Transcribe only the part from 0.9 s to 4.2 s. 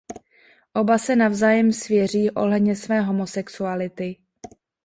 se navzájem svěří ohledně své homosexuality.